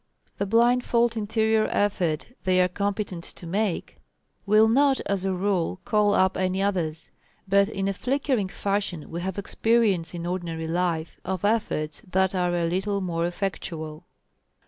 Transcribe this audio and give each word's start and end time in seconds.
The 0.39 0.47
blindfold 0.47 1.15
interior 1.15 1.67
effort 1.69 2.25
they 2.43 2.59
are 2.59 2.67
competent 2.67 3.23
to 3.23 3.45
make, 3.45 3.99
will 4.47 4.67
not, 4.67 4.99
as 5.01 5.25
a 5.25 5.31
rule, 5.31 5.79
call 5.85 6.15
up 6.15 6.35
any 6.37 6.59
others. 6.59 7.11
But 7.47 7.69
in 7.69 7.87
a 7.87 7.93
flickering 7.93 8.49
fashion 8.49 9.11
we 9.11 9.21
have 9.21 9.37
experience 9.37 10.15
in 10.15 10.25
ordinary 10.25 10.67
life 10.67 11.19
of 11.23 11.45
efforts 11.45 12.01
that 12.09 12.33
are 12.33 12.55
a 12.55 12.65
little 12.65 12.99
more 12.99 13.27
effectual. 13.27 14.07